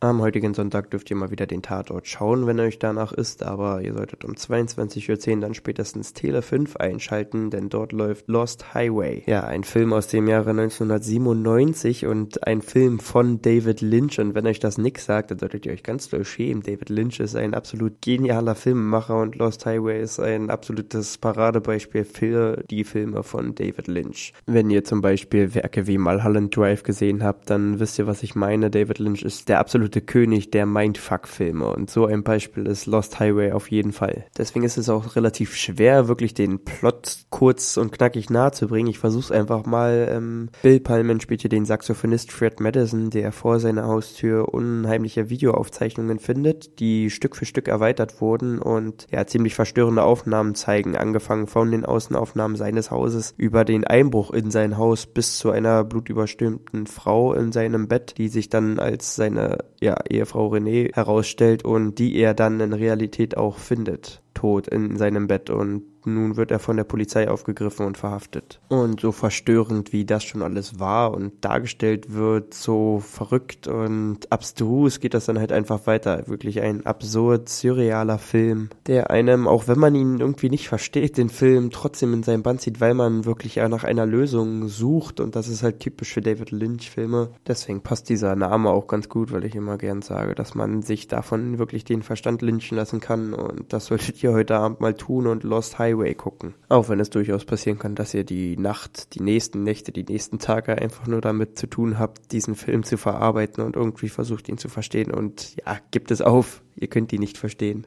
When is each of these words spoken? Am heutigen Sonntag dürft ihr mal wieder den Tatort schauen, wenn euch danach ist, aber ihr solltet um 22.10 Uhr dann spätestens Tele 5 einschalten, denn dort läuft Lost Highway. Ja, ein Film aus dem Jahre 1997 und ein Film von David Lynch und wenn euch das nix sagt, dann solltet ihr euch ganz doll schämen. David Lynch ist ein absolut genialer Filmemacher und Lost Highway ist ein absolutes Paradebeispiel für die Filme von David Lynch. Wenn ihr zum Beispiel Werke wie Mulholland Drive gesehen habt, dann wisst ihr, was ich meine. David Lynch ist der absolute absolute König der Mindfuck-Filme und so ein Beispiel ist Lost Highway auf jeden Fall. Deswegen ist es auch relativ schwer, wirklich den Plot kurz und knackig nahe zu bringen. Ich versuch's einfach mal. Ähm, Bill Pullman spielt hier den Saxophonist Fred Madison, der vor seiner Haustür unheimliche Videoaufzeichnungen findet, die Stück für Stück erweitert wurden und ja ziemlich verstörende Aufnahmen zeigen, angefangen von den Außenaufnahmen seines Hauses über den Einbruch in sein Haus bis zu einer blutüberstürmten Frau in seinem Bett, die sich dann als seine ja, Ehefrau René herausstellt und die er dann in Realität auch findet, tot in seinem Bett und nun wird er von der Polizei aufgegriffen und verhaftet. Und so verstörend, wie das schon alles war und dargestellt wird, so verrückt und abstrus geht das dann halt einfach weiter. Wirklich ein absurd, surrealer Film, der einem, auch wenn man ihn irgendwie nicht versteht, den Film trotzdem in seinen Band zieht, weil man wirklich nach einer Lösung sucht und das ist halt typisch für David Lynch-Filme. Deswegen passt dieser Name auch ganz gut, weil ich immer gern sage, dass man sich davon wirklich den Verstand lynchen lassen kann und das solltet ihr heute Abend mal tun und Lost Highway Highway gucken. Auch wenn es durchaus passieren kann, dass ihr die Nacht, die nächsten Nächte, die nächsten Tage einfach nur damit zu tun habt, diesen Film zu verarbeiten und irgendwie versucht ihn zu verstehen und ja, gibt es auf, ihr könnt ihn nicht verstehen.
Am 0.00 0.22
heutigen 0.22 0.54
Sonntag 0.54 0.92
dürft 0.92 1.10
ihr 1.10 1.16
mal 1.16 1.32
wieder 1.32 1.48
den 1.48 1.60
Tatort 1.60 2.06
schauen, 2.06 2.46
wenn 2.46 2.60
euch 2.60 2.78
danach 2.78 3.10
ist, 3.10 3.42
aber 3.42 3.82
ihr 3.82 3.94
solltet 3.94 4.24
um 4.24 4.34
22.10 4.34 5.34
Uhr 5.34 5.40
dann 5.40 5.54
spätestens 5.54 6.12
Tele 6.12 6.40
5 6.40 6.76
einschalten, 6.76 7.50
denn 7.50 7.68
dort 7.68 7.90
läuft 7.90 8.28
Lost 8.28 8.74
Highway. 8.74 9.24
Ja, 9.26 9.42
ein 9.42 9.64
Film 9.64 9.92
aus 9.92 10.06
dem 10.06 10.28
Jahre 10.28 10.50
1997 10.50 12.06
und 12.06 12.46
ein 12.46 12.62
Film 12.62 13.00
von 13.00 13.42
David 13.42 13.80
Lynch 13.80 14.20
und 14.20 14.36
wenn 14.36 14.46
euch 14.46 14.60
das 14.60 14.78
nix 14.78 15.04
sagt, 15.04 15.32
dann 15.32 15.40
solltet 15.40 15.66
ihr 15.66 15.72
euch 15.72 15.82
ganz 15.82 16.08
doll 16.08 16.24
schämen. 16.24 16.62
David 16.62 16.90
Lynch 16.90 17.18
ist 17.18 17.34
ein 17.34 17.52
absolut 17.52 18.00
genialer 18.00 18.54
Filmemacher 18.54 19.20
und 19.20 19.34
Lost 19.34 19.66
Highway 19.66 20.00
ist 20.00 20.20
ein 20.20 20.48
absolutes 20.48 21.18
Paradebeispiel 21.18 22.04
für 22.04 22.62
die 22.70 22.84
Filme 22.84 23.24
von 23.24 23.56
David 23.56 23.88
Lynch. 23.88 24.32
Wenn 24.46 24.70
ihr 24.70 24.84
zum 24.84 25.00
Beispiel 25.00 25.56
Werke 25.56 25.88
wie 25.88 25.98
Mulholland 25.98 26.56
Drive 26.56 26.84
gesehen 26.84 27.24
habt, 27.24 27.50
dann 27.50 27.80
wisst 27.80 27.98
ihr, 27.98 28.06
was 28.06 28.22
ich 28.22 28.36
meine. 28.36 28.70
David 28.70 29.00
Lynch 29.00 29.22
ist 29.22 29.48
der 29.48 29.58
absolute 29.58 29.87
absolute 29.88 30.02
König 30.02 30.50
der 30.50 30.66
Mindfuck-Filme 30.66 31.66
und 31.66 31.88
so 31.88 32.04
ein 32.04 32.22
Beispiel 32.22 32.66
ist 32.66 32.84
Lost 32.84 33.20
Highway 33.20 33.52
auf 33.52 33.70
jeden 33.70 33.92
Fall. 33.92 34.26
Deswegen 34.36 34.66
ist 34.66 34.76
es 34.76 34.90
auch 34.90 35.16
relativ 35.16 35.56
schwer, 35.56 36.08
wirklich 36.08 36.34
den 36.34 36.62
Plot 36.62 37.20
kurz 37.30 37.78
und 37.78 37.90
knackig 37.90 38.28
nahe 38.28 38.52
zu 38.52 38.68
bringen. 38.68 38.88
Ich 38.88 38.98
versuch's 38.98 39.32
einfach 39.32 39.64
mal. 39.64 40.08
Ähm, 40.10 40.50
Bill 40.60 40.80
Pullman 40.80 41.20
spielt 41.20 41.40
hier 41.40 41.48
den 41.48 41.64
Saxophonist 41.64 42.32
Fred 42.32 42.60
Madison, 42.60 43.08
der 43.08 43.32
vor 43.32 43.60
seiner 43.60 43.86
Haustür 43.86 44.52
unheimliche 44.52 45.30
Videoaufzeichnungen 45.30 46.18
findet, 46.18 46.80
die 46.80 47.08
Stück 47.08 47.34
für 47.34 47.46
Stück 47.46 47.66
erweitert 47.66 48.20
wurden 48.20 48.58
und 48.58 49.06
ja 49.10 49.26
ziemlich 49.26 49.54
verstörende 49.54 50.02
Aufnahmen 50.02 50.54
zeigen, 50.54 50.96
angefangen 50.96 51.46
von 51.46 51.70
den 51.70 51.86
Außenaufnahmen 51.86 52.58
seines 52.58 52.90
Hauses 52.90 53.32
über 53.38 53.64
den 53.64 53.84
Einbruch 53.86 54.32
in 54.32 54.50
sein 54.50 54.76
Haus 54.76 55.06
bis 55.06 55.38
zu 55.38 55.50
einer 55.50 55.82
blutüberstürmten 55.82 56.86
Frau 56.86 57.32
in 57.32 57.52
seinem 57.52 57.88
Bett, 57.88 58.18
die 58.18 58.28
sich 58.28 58.50
dann 58.50 58.78
als 58.78 59.16
seine 59.16 59.58
ja, 59.80 59.96
Ehefrau 60.08 60.48
René 60.52 60.94
herausstellt 60.94 61.64
und 61.64 61.98
die 61.98 62.16
er 62.16 62.34
dann 62.34 62.60
in 62.60 62.72
Realität 62.72 63.36
auch 63.36 63.58
findet, 63.58 64.22
tot 64.38 64.68
in 64.68 64.96
seinem 64.96 65.26
Bett 65.26 65.50
und 65.50 65.82
nun 66.04 66.36
wird 66.36 66.50
er 66.52 66.60
von 66.60 66.76
der 66.76 66.84
Polizei 66.84 67.28
aufgegriffen 67.28 67.84
und 67.84 67.98
verhaftet. 67.98 68.60
Und 68.68 69.00
so 69.00 69.10
verstörend, 69.12 69.92
wie 69.92 70.04
das 70.04 70.24
schon 70.24 70.42
alles 70.42 70.78
war 70.78 71.12
und 71.12 71.44
dargestellt 71.44 72.14
wird, 72.14 72.54
so 72.54 73.00
verrückt 73.00 73.66
und 73.66 74.30
abstrus 74.30 75.00
geht 75.00 75.14
das 75.14 75.26
dann 75.26 75.38
halt 75.38 75.52
einfach 75.52 75.86
weiter. 75.86 76.28
Wirklich 76.28 76.60
ein 76.60 76.86
absurd, 76.86 77.48
surrealer 77.48 78.18
Film, 78.18 78.70
der 78.86 79.10
einem, 79.10 79.48
auch 79.48 79.66
wenn 79.66 79.78
man 79.78 79.94
ihn 79.94 80.20
irgendwie 80.20 80.50
nicht 80.50 80.68
versteht, 80.68 81.18
den 81.18 81.30
Film 81.30 81.70
trotzdem 81.70 82.14
in 82.14 82.22
seinen 82.22 82.42
Band 82.42 82.60
zieht, 82.60 82.80
weil 82.80 82.94
man 82.94 83.24
wirklich 83.24 83.56
nach 83.56 83.84
einer 83.84 84.06
Lösung 84.06 84.68
sucht 84.68 85.20
und 85.20 85.34
das 85.34 85.48
ist 85.48 85.62
halt 85.62 85.80
typisch 85.80 86.12
für 86.12 86.20
David 86.20 86.52
Lynch-Filme. 86.52 87.30
Deswegen 87.46 87.82
passt 87.82 88.08
dieser 88.08 88.36
Name 88.36 88.70
auch 88.70 88.86
ganz 88.86 89.08
gut, 89.08 89.32
weil 89.32 89.44
ich 89.44 89.56
immer 89.56 89.78
gern 89.78 90.02
sage, 90.02 90.34
dass 90.34 90.54
man 90.54 90.82
sich 90.82 91.08
davon 91.08 91.58
wirklich 91.58 91.84
den 91.84 92.02
Verstand 92.02 92.40
lynchen 92.40 92.76
lassen 92.76 93.00
kann 93.00 93.34
und 93.34 93.72
das 93.72 93.86
solltet 93.86 94.22
ihr 94.22 94.27
heute 94.32 94.56
Abend 94.56 94.80
mal 94.80 94.94
tun 94.94 95.26
und 95.26 95.44
Lost 95.44 95.78
Highway 95.78 95.88
Highway 95.88 96.14
gucken. 96.14 96.54
Auch 96.68 96.88
wenn 96.88 97.00
es 97.00 97.10
durchaus 97.10 97.44
passieren 97.44 97.78
kann, 97.78 97.94
dass 97.94 98.14
ihr 98.14 98.24
die 98.24 98.56
Nacht, 98.56 99.14
die 99.14 99.22
nächsten 99.22 99.62
Nächte, 99.62 99.92
die 99.92 100.04
nächsten 100.04 100.38
Tage 100.38 100.76
einfach 100.78 101.06
nur 101.06 101.20
damit 101.20 101.58
zu 101.58 101.66
tun 101.66 101.98
habt, 101.98 102.32
diesen 102.32 102.54
Film 102.54 102.82
zu 102.82 102.96
verarbeiten 102.96 103.64
und 103.64 103.76
irgendwie 103.76 104.08
versucht 104.08 104.48
ihn 104.48 104.58
zu 104.58 104.68
verstehen 104.68 105.10
und 105.10 105.56
ja, 105.56 105.78
gibt 105.90 106.10
es 106.10 106.20
auf, 106.20 106.62
ihr 106.76 106.88
könnt 106.88 107.12
ihn 107.12 107.20
nicht 107.20 107.38
verstehen. 107.38 107.86